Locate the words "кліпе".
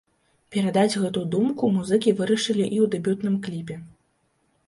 3.49-3.75